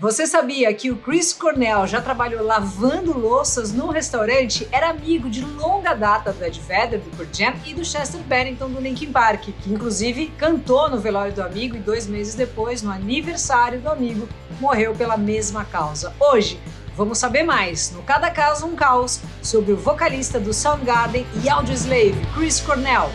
[0.00, 4.66] Você sabia que o Chris Cornell já trabalhou lavando louças num restaurante?
[4.72, 8.70] Era amigo de longa data do Ed Vedder, do Pearl Jam, e do Chester Bennington,
[8.70, 12.90] do Linkin Park, que inclusive cantou no velório do amigo e dois meses depois, no
[12.90, 14.26] aniversário do amigo,
[14.58, 16.14] morreu pela mesma causa.
[16.18, 16.58] Hoje,
[16.96, 22.20] Vamos saber mais no Cada Caso um Caos sobre o vocalista do Soundgarden e Audioslave,
[22.34, 23.08] Chris Cornell.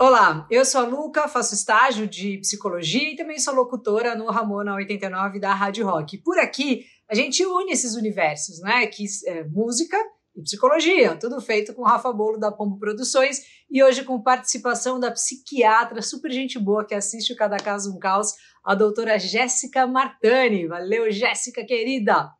[0.00, 4.76] Olá, eu sou a Luca, faço estágio de psicologia e também sou locutora no Ramona
[4.76, 6.18] 89 da Rádio Rock.
[6.18, 8.86] Por aqui, a gente une esses universos, né?
[8.86, 9.96] Que é música
[10.36, 15.10] e psicologia, tudo feito com Rafa Bolo da Pombo Produções e hoje com participação da
[15.10, 20.68] psiquiatra super gente boa que assiste o Cada Caso um Caos, a doutora Jéssica Martani.
[20.68, 22.30] Valeu, Jéssica querida!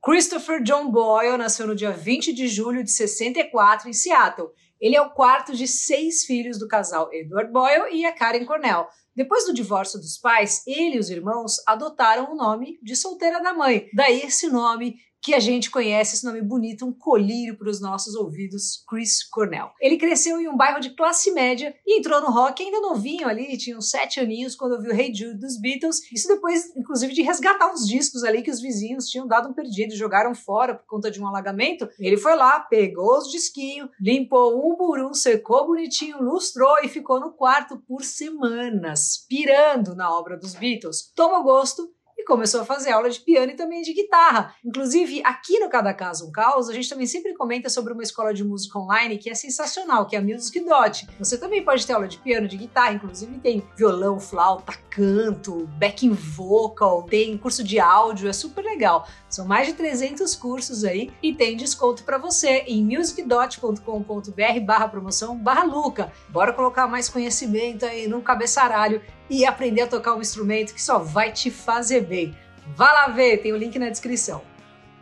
[0.00, 4.50] Christopher John Boyle nasceu no dia 20 de julho de 64 em Seattle
[4.84, 8.86] ele é o quarto de seis filhos do casal Edward Boyle e a Karen Cornell.
[9.16, 13.54] Depois do divórcio dos pais, ele e os irmãos adotaram o nome de solteira da
[13.54, 13.88] mãe.
[13.94, 18.14] Daí esse nome que a gente conhece esse nome bonito, um colírio para os nossos
[18.14, 19.70] ouvidos, Chris Cornell.
[19.80, 23.56] Ele cresceu em um bairro de classe média e entrou no rock ainda novinho ali,
[23.56, 26.02] tinha uns sete aninhos quando ouviu Hey Jude dos Beatles.
[26.12, 29.96] Isso depois, inclusive, de resgatar uns discos ali que os vizinhos tinham dado um perdido,
[29.96, 31.88] jogaram fora por conta de um alagamento.
[31.98, 37.18] Ele foi lá, pegou os disquinhos, limpou um por um, secou bonitinho, lustrou e ficou
[37.18, 41.10] no quarto por semanas, pirando na obra dos Beatles.
[41.16, 41.93] Tomou gosto
[42.24, 44.54] começou a fazer aula de piano e também de guitarra.
[44.64, 48.32] Inclusive, aqui no Cada Caso um Caos, a gente também sempre comenta sobre uma escola
[48.32, 51.06] de música online que é sensacional, que é a Music Dot.
[51.18, 56.12] Você também pode ter aula de piano, de guitarra, inclusive tem violão, flauta, canto, backing
[56.12, 59.06] vocal, tem curso de áudio, é super legal.
[59.28, 65.36] São mais de 300 cursos aí e tem desconto para você em musicdot.com.br barra promoção
[65.36, 66.12] barra Luca.
[66.28, 70.98] Bora colocar mais conhecimento aí no cabeçaralho e aprender a tocar um instrumento que só
[70.98, 72.36] vai te fazer bem.
[72.76, 74.42] Vá lá ver, tem o link na descrição.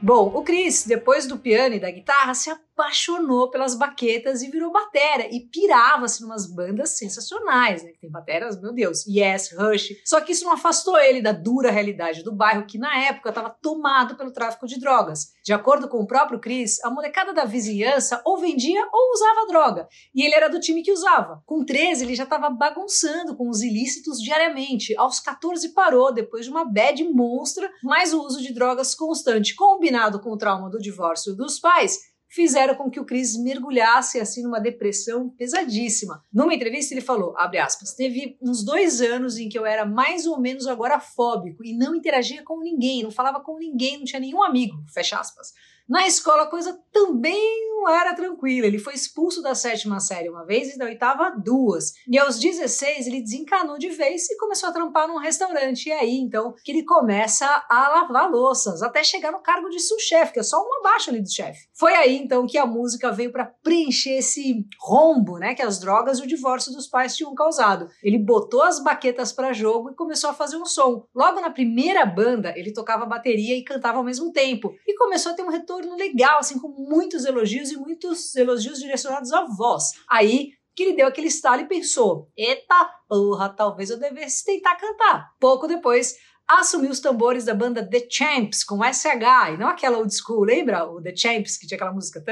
[0.01, 4.73] Bom, o Chris, depois do piano e da guitarra, se apaixonou pelas baquetas e virou
[4.73, 7.91] batera e pirava-se numas bandas sensacionais, né?
[7.93, 9.89] Que tem bateras, meu Deus, Yes, Rush.
[10.05, 13.51] Só que isso não afastou ele da dura realidade do bairro que na época estava
[13.51, 15.33] tomado pelo tráfico de drogas.
[15.45, 19.89] De acordo com o próprio Chris, a molecada da vizinhança ou vendia ou usava droga,
[20.15, 21.43] e ele era do time que usava.
[21.47, 24.97] Com 13, ele já estava bagunçando com os ilícitos diariamente.
[24.97, 30.21] Aos 14 parou depois de uma bad monstra, mas o uso de drogas constante combinado
[30.21, 34.59] com o trauma do divórcio dos pais fizeram com que o Chris mergulhasse assim numa
[34.59, 36.25] depressão pesadíssima.
[36.33, 40.41] Numa entrevista ele falou, aspas, teve uns dois anos em que eu era mais ou
[40.41, 44.83] menos agorafóbico e não interagia com ninguém, não falava com ninguém, não tinha nenhum amigo,
[44.95, 45.53] fecha aspas.
[45.89, 48.67] Na escola a coisa também não era tranquila.
[48.67, 51.93] Ele foi expulso da sétima série uma vez e da oitava duas.
[52.09, 55.89] E aos 16 ele desencanou de vez e começou a trampar num restaurante.
[55.89, 60.33] E aí então que ele começa a lavar louças até chegar no cargo de sous-chefe,
[60.33, 61.69] que é só uma abaixo ali do chefe.
[61.73, 66.19] Foi aí então que a música veio para preencher esse rombo, né, que as drogas
[66.19, 67.89] e o divórcio dos pais tinham causado.
[68.03, 71.07] Ele botou as baquetas para jogo e começou a fazer um som.
[71.15, 75.35] Logo na primeira banda, ele tocava bateria e cantava ao mesmo tempo e começou a
[75.35, 79.93] ter um retorno legal, assim, com muitos elogios e muitos elogios direcionados à voz.
[80.09, 85.31] Aí que ele deu aquele estalo e pensou: eita porra, talvez eu devesse tentar cantar.
[85.39, 86.17] Pouco depois,
[86.49, 90.85] assumiu os tambores da banda The Champs com SH, e não aquela old school, lembra?
[90.85, 92.23] O The Champs, que tinha aquela música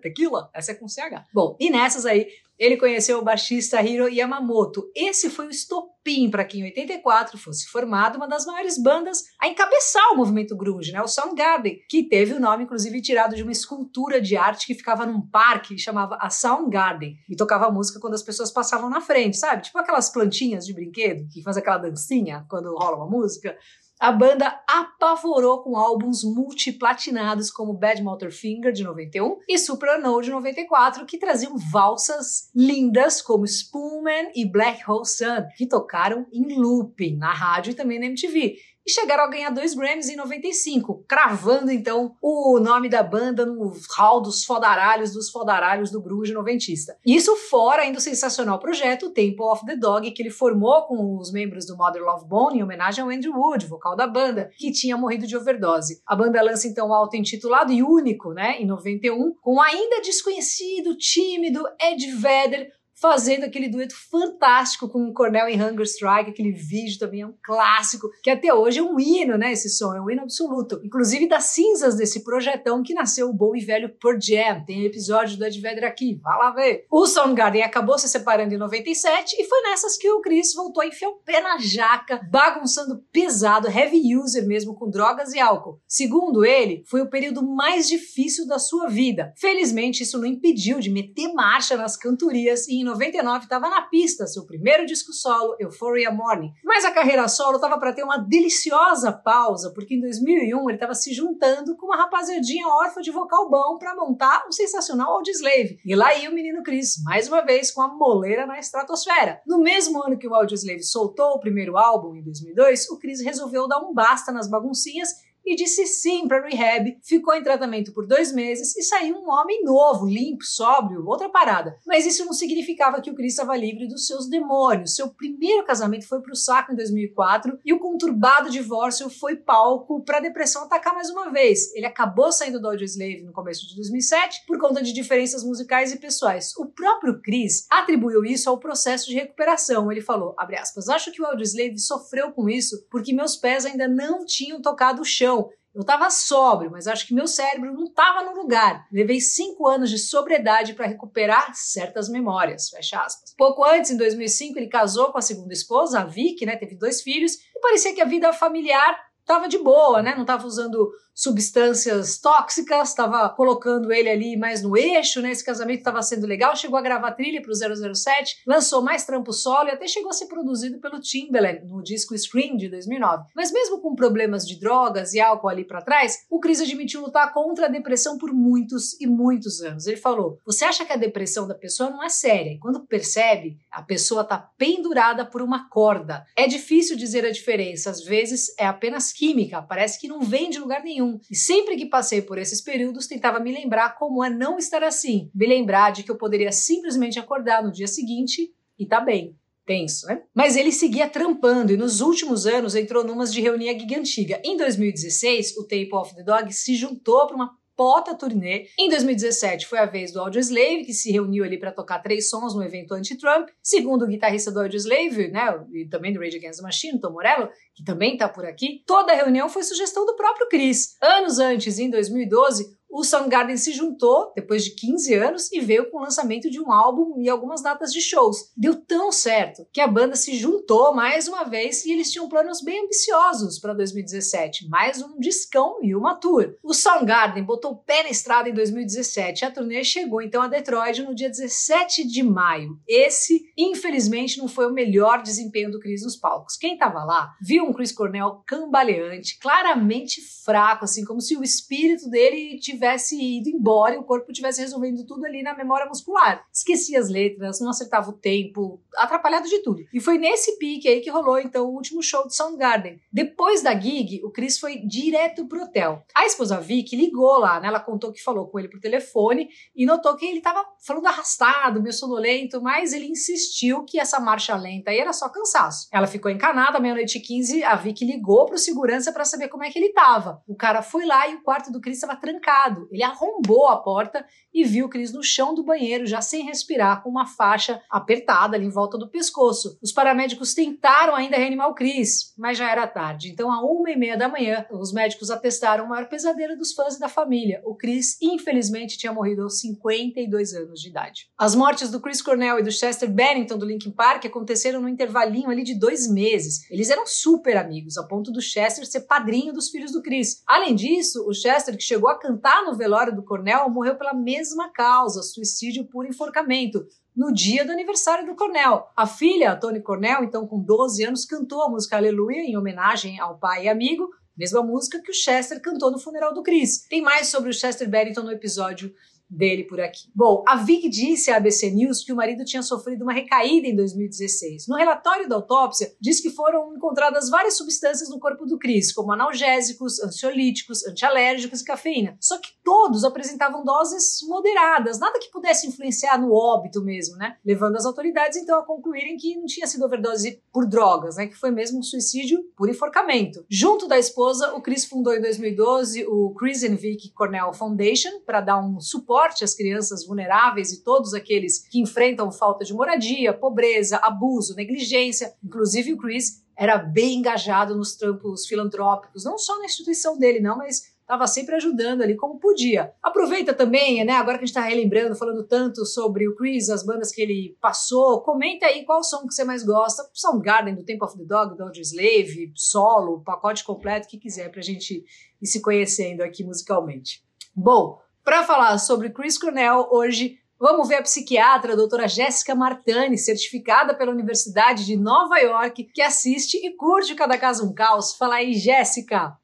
[0.00, 0.50] Tequila?
[0.54, 1.26] Essa é com CH.
[1.32, 2.26] Bom, e nessas aí,
[2.58, 4.90] ele conheceu o baixista Hiro Yamamoto.
[4.94, 5.95] Esse foi o estopim
[6.30, 10.92] para que em 84 fosse formada uma das maiores bandas a encabeçar o movimento grunge,
[10.92, 11.02] né?
[11.02, 15.04] o Soundgarden, que teve o nome inclusive tirado de uma escultura de arte que ficava
[15.04, 19.36] num parque e chamava a Soundgarden e tocava música quando as pessoas passavam na frente,
[19.36, 19.62] sabe?
[19.62, 23.56] Tipo aquelas plantinhas de brinquedo que faz aquela dancinha quando rola uma música.
[23.98, 31.06] A banda apavorou com álbuns multiplatinados como Bad Motorfinger de 91 e Soprano de 94,
[31.06, 37.32] que traziam valsas lindas como Spoonman e Black Hole Sun, que tocaram em looping na
[37.32, 42.14] rádio e também na MTV e chegaram a ganhar dois Grammys em 95, cravando então
[42.22, 46.96] o nome da banda no hall dos fodaralhos dos fodaralhos do grunge noventista.
[47.04, 51.32] Isso fora ainda o sensacional projeto Temple of the Dog, que ele formou com os
[51.32, 54.96] membros do Mother Love Bone em homenagem ao Andrew Wood, vocal da banda, que tinha
[54.96, 56.00] morrido de overdose.
[56.06, 60.96] A banda lança então o auto-intitulado e único, né, em 91, com o ainda desconhecido,
[60.96, 62.70] tímido Ed Vedder
[63.00, 67.34] fazendo aquele dueto fantástico com o Cornell em Hunger Strike, aquele vídeo também é um
[67.42, 69.52] clássico, que até hoje é um hino, né?
[69.52, 70.80] Esse som é um hino absoluto.
[70.82, 74.64] Inclusive das cinzas desse projetão que nasceu o bom e velho Pearl Jam.
[74.64, 76.86] Tem episódio do Ed Vedder aqui, vá lá ver.
[76.90, 80.86] O Soundgarden acabou se separando em 97 e foi nessas que o Chris voltou a
[80.86, 85.80] enfiar o pé na jaca, bagunçando pesado, heavy user mesmo com drogas e álcool.
[85.86, 89.34] Segundo ele, foi o período mais difícil da sua vida.
[89.36, 94.46] Felizmente, isso não impediu de meter marcha nas cantorias e 99 estava na pista, seu
[94.46, 96.52] primeiro disco solo, Euphoria Morning.
[96.64, 100.94] Mas a carreira solo estava para ter uma deliciosa pausa, porque em 2001 ele estava
[100.94, 105.78] se juntando com uma rapaziadinha órfã de vocal bom para montar o sensacional Audioslave.
[105.84, 109.40] E lá ia o menino Chris, mais uma vez com a moleira na estratosfera.
[109.46, 113.66] No mesmo ano que o Audioslave soltou o primeiro álbum, em 2002, o Chris resolveu
[113.68, 118.32] dar um basta nas baguncinhas e disse sim para rehab, ficou em tratamento por dois
[118.32, 121.78] meses e saiu um homem novo, limpo, sóbrio, outra parada.
[121.86, 124.96] Mas isso não significava que o Chris estava livre dos seus demônios.
[124.96, 130.02] Seu primeiro casamento foi para o saco em 2004 e o conturbado divórcio foi palco
[130.02, 131.72] para a depressão atacar mais uma vez.
[131.74, 135.98] Ele acabou saindo do Audioslave no começo de 2007 por conta de diferenças musicais e
[135.98, 136.56] pessoais.
[136.56, 139.92] O próprio Chris atribuiu isso ao processo de recuperação.
[139.92, 144.24] Ele falou, aspas, acho que o Audioslave sofreu com isso porque meus pés ainda não
[144.24, 145.35] tinham tocado o chão
[145.76, 148.86] eu estava sóbrio, mas acho que meu cérebro não estava no lugar.
[148.90, 152.70] Levei cinco anos de sobriedade para recuperar certas memórias.
[152.70, 153.34] Fecha aspas.
[153.36, 156.56] Pouco antes, em 2005, ele casou com a segunda esposa, a Vicky, né?
[156.56, 160.14] Teve dois filhos e parecia que a vida familiar estava de boa, né?
[160.14, 165.32] Não estava usando substâncias tóxicas, estava colocando ele ali mais no eixo, né?
[165.32, 169.32] Esse casamento estava sendo legal, chegou a gravar trilha para o 007, lançou mais trampo
[169.32, 173.24] solo e até chegou a ser produzido pelo Timbaland no disco Scream de 2009.
[173.34, 177.32] Mas mesmo com problemas de drogas e álcool ali para trás, o Chris admitiu lutar
[177.32, 179.86] contra a depressão por muitos e muitos anos.
[179.86, 183.56] Ele falou: "Você acha que a depressão da pessoa não é séria e quando percebe,
[183.70, 186.26] a pessoa está pendurada por uma corda.
[186.36, 190.58] É difícil dizer a diferença, às vezes é apenas química, parece que não vem de
[190.58, 191.18] lugar nenhum.
[191.30, 195.30] E sempre que passei por esses períodos, tentava me lembrar como é não estar assim.
[195.34, 199.34] Me lembrar de que eu poderia simplesmente acordar no dia seguinte e tá bem
[199.64, 200.22] tenso, né?
[200.34, 204.40] Mas ele seguia trampando e nos últimos anos entrou numas de reunir a.
[204.44, 208.66] Em 2016, o Tape of the Dog se juntou para uma pota turnê.
[208.78, 212.54] Em 2017 foi a vez do Audioslave, que se reuniu ali para tocar três sons
[212.54, 213.48] no evento anti-Trump.
[213.62, 215.42] Segundo o guitarrista do Audioslave, né,
[215.72, 219.12] e também do Rage Against the Machine, Tom Morello, que também está por aqui, toda
[219.12, 220.96] a reunião foi sugestão do próprio Chris.
[221.02, 225.98] Anos antes, em 2012, o Soundgarden se juntou depois de 15 anos e veio com
[225.98, 228.50] o lançamento de um álbum e algumas datas de shows.
[228.56, 232.62] Deu tão certo que a banda se juntou mais uma vez e eles tinham planos
[232.62, 236.54] bem ambiciosos para 2017, mais um discão e uma tour.
[236.62, 239.44] O Soundgarden botou o pé na estrada em 2017.
[239.44, 242.80] A turnê chegou então a Detroit no dia 17 de maio.
[242.88, 246.56] Esse, infelizmente, não foi o melhor desempenho do Chris nos palcos.
[246.56, 252.08] Quem estava lá viu um Chris Cornell cambaleante, claramente fraco, assim como se o espírito
[252.08, 256.44] dele tivesse tivesse ido embora e o corpo tivesse resolvendo tudo ali na memória muscular.
[256.52, 259.82] Esquecia as letras, não acertava o tempo, atrapalhado de tudo.
[259.92, 263.00] E foi nesse pique aí que rolou então o último show de Soundgarden.
[263.12, 266.04] Depois da gig, o Chris foi direto pro hotel.
[266.14, 267.68] A esposa Vicky ligou lá, né?
[267.68, 271.82] Ela contou que falou com ele por telefone e notou que ele tava falando arrastado,
[271.82, 275.88] meio sonolento, mas ele insistiu que essa marcha lenta aí era só cansaço.
[275.92, 279.70] Ela ficou encanada, meia-noite e 15, a Vicky ligou pro segurança para saber como é
[279.70, 280.42] que ele tava.
[280.46, 284.24] O cara foi lá e o quarto do Chris estava trancado Ele arrombou a porta
[284.52, 288.66] e viu Cris no chão do banheiro, já sem respirar, com uma faixa apertada ali
[288.66, 289.78] em volta do pescoço.
[289.82, 293.30] Os paramédicos tentaram ainda reanimar o Cris, mas já era tarde.
[293.30, 296.96] Então, a uma e meia da manhã, os médicos atestaram o maior pesadelo dos fãs
[296.96, 297.60] e da família.
[297.64, 301.28] O Chris, infelizmente, tinha morrido aos 52 anos de idade.
[301.38, 305.50] As mortes do Chris Cornell e do Chester Bennington do Linkin Park aconteceram no intervalinho
[305.50, 306.70] ali de dois meses.
[306.70, 310.42] Eles eram super amigos, a ponto do Chester ser padrinho dos filhos do Chris.
[310.46, 314.70] Além disso, o Chester, que chegou a cantar no velório do Cornell morreu pela mesma
[314.70, 318.86] causa, suicídio por enforcamento, no dia do aniversário do Cornell.
[318.96, 323.38] A filha, Tony Cornell, então com 12 anos, cantou a música Aleluia em homenagem ao
[323.38, 326.86] pai e amigo, mesma música que o Chester cantou no funeral do Chris.
[326.88, 328.94] Tem mais sobre o Chester Bennington no episódio
[329.28, 330.08] dele por aqui.
[330.14, 333.74] Bom, a Vic disse à ABC News que o marido tinha sofrido uma recaída em
[333.74, 334.66] 2016.
[334.68, 339.12] No relatório da autópsia, diz que foram encontradas várias substâncias no corpo do Chris, como
[339.12, 342.16] analgésicos, ansiolíticos, antialérgicos e cafeína.
[342.20, 347.36] Só que todos apresentavam doses moderadas, nada que pudesse influenciar no óbito mesmo, né?
[347.44, 351.26] Levando as autoridades então a concluírem que não tinha sido overdose por drogas, né?
[351.26, 353.44] Que foi mesmo um suicídio por enforcamento.
[353.50, 358.40] Junto da esposa, o Chris fundou em 2012 o Chris and Vic Cornell Foundation para
[358.40, 363.32] dar um suporte suporte às crianças vulneráveis e todos aqueles que enfrentam falta de moradia,
[363.32, 365.32] pobreza, abuso, negligência.
[365.42, 370.58] Inclusive, o Chris era bem engajado nos trampos filantrópicos, não só na instituição dele, não,
[370.58, 372.92] mas estava sempre ajudando ali como podia.
[373.02, 376.84] Aproveita também, né, agora que a gente está relembrando, falando tanto sobre o Chris, as
[376.84, 381.06] bandas que ele passou, comenta aí qual som que você mais gosta, Soundgarden, do Temple
[381.06, 385.04] of the Dog, do Audioslave, solo, pacote completo, que quiser, para a gente
[385.40, 387.24] ir se conhecendo aqui musicalmente.
[387.54, 393.18] Bom, para falar sobre Chris Cornell, hoje Vamos ver a psiquiatra a doutora Jéssica Martani,
[393.18, 398.16] certificada pela Universidade de Nova York, que assiste e curte Cada Caso um Caos.
[398.16, 399.36] Fala aí, Jéssica!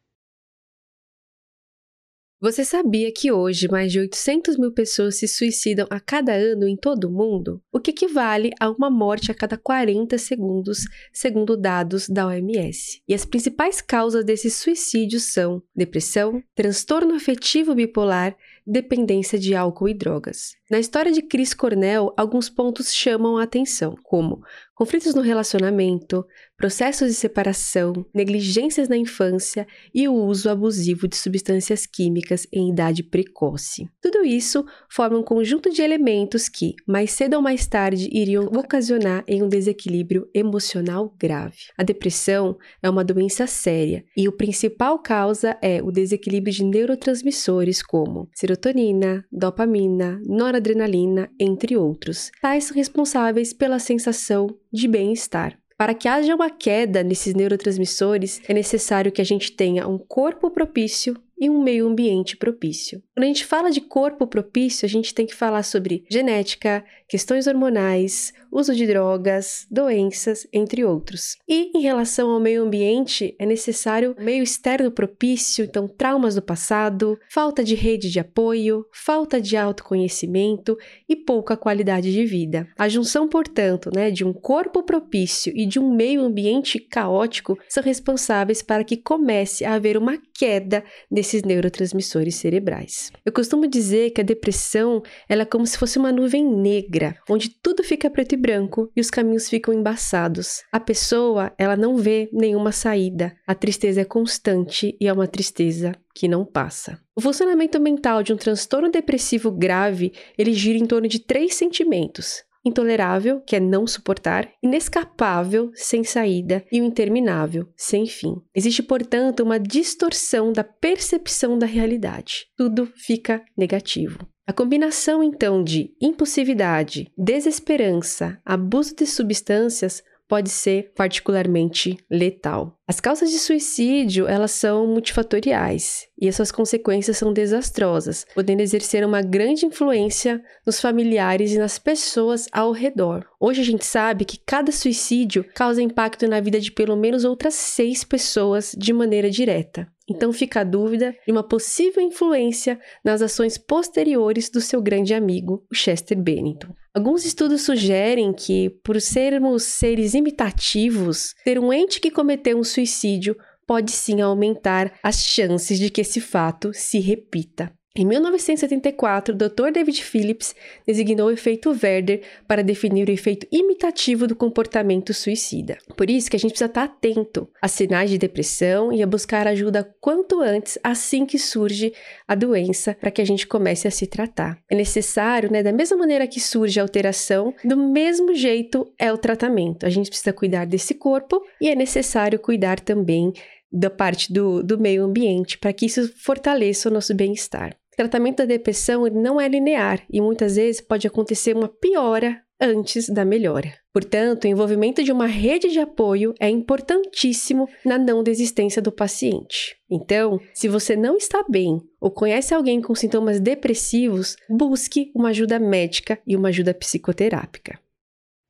[2.43, 6.77] Você sabia que hoje mais de 800 mil pessoas se suicidam a cada ano em
[6.77, 7.62] todo o mundo?
[7.71, 10.81] O que equivale a uma morte a cada 40 segundos,
[11.12, 13.01] segundo dados da OMS.
[13.07, 19.95] E as principais causas desses suicídios são depressão, transtorno afetivo bipolar, dependência de álcool e
[19.95, 20.54] drogas.
[20.71, 24.42] Na história de Chris Cornell, alguns pontos chamam a atenção, como
[24.83, 26.25] conflitos no relacionamento,
[26.57, 33.03] processos de separação, negligências na infância e o uso abusivo de substâncias químicas em idade
[33.03, 33.89] precoce.
[34.01, 39.25] Tudo isso forma um conjunto de elementos que, mais cedo ou mais tarde, iriam ocasionar
[39.29, 41.59] em um desequilíbrio emocional grave.
[41.79, 47.83] A depressão é uma doença séria e o principal causa é o desequilíbrio de neurotransmissores
[47.83, 55.59] como serotonina, dopamina, noradrenalina adrenalina, entre outros, tais responsáveis pela sensação de bem-estar.
[55.76, 60.50] Para que haja uma queda nesses neurotransmissores, é necessário que a gente tenha um corpo
[60.50, 63.03] propício e um meio ambiente propício.
[63.17, 67.49] Quando a gente fala de corpo propício, a gente tem que falar sobre genética, questões
[67.49, 71.37] hormonais, uso de drogas, doenças, entre outros.
[71.49, 77.19] E em relação ao meio ambiente, é necessário meio externo propício, então traumas do passado,
[77.29, 82.69] falta de rede de apoio, falta de autoconhecimento e pouca qualidade de vida.
[82.79, 87.83] A junção, portanto, né, de um corpo propício e de um meio ambiente caótico são
[87.83, 90.85] responsáveis para que comece a haver uma queda
[91.33, 93.11] desses neurotransmissores cerebrais.
[93.25, 97.49] Eu costumo dizer que a depressão ela é como se fosse uma nuvem negra, onde
[97.49, 100.62] tudo fica preto e branco e os caminhos ficam embaçados.
[100.71, 103.35] A pessoa, ela não vê nenhuma saída.
[103.47, 107.01] A tristeza é constante e é uma tristeza que não passa.
[107.17, 112.43] O funcionamento mental de um transtorno depressivo grave, ele gira em torno de três sentimentos:
[112.64, 118.37] intolerável, que é não suportar, inescapável, sem saída, e o interminável, sem fim.
[118.54, 122.47] Existe, portanto, uma distorção da percepção da realidade.
[122.57, 124.26] Tudo fica negativo.
[124.45, 130.02] A combinação então de impulsividade, desesperança, abuso de substâncias
[130.33, 132.75] pode ser particularmente letal.
[132.89, 139.05] As causas de suicídio, elas são multifatoriais e as suas consequências são desastrosas, podendo exercer
[139.05, 143.27] uma grande influência nos familiares e nas pessoas ao redor.
[143.39, 147.53] Hoje a gente sabe que cada suicídio causa impacto na vida de pelo menos outras
[147.53, 149.87] seis pessoas de maneira direta.
[150.09, 155.62] Então fica a dúvida de uma possível influência nas ações posteriores do seu grande amigo,
[155.71, 156.73] o Chester Bennington.
[156.95, 163.35] Alguns estudos sugerem que, por sermos seres imitativos, ter um ente que cometeu um suicídio
[163.67, 167.73] pode sim aumentar as chances de que esse fato se repita.
[167.95, 169.71] Em 1974, o Dr.
[169.71, 170.55] David Phillips
[170.87, 175.77] designou o efeito Werder para definir o efeito imitativo do comportamento suicida.
[175.95, 179.47] Por isso que a gente precisa estar atento a sinais de depressão e a buscar
[179.47, 181.93] ajuda quanto antes, assim que surge
[182.27, 184.59] a doença, para que a gente comece a se tratar.
[184.71, 189.19] É necessário, né, da mesma maneira que surge a alteração, do mesmo jeito é o
[189.19, 189.85] tratamento.
[189.85, 193.35] A gente precisa cuidar desse corpo e é necessário cuidar também
[193.71, 197.77] da parte do, do meio ambiente para que isso fortaleça o nosso bem-estar.
[197.97, 203.25] Tratamento da depressão não é linear e muitas vezes pode acontecer uma piora antes da
[203.25, 203.75] melhora.
[203.93, 209.77] Portanto, o envolvimento de uma rede de apoio é importantíssimo na não desistência do paciente.
[209.91, 215.59] Então, se você não está bem ou conhece alguém com sintomas depressivos, busque uma ajuda
[215.59, 217.79] médica e uma ajuda psicoterápica.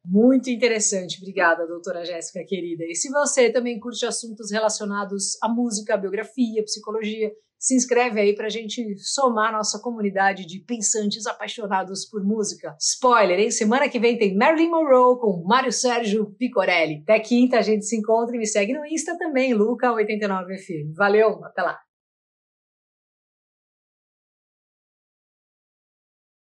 [0.05, 2.85] Muito interessante, obrigada, doutora Jéssica querida.
[2.85, 7.31] E se você também curte assuntos relacionados à música, à biografia, psicologia,
[7.63, 12.75] se inscreve aí para a gente somar nossa comunidade de pensantes apaixonados por música.
[12.81, 13.53] Spoiler, hein?
[13.53, 17.03] Semana que vem tem Marilyn Monroe com Mário Sérgio Picorelli.
[17.05, 20.93] Até quinta a gente se encontra e me segue no Insta também, Luca89FM.
[20.97, 21.79] Valeu, até lá!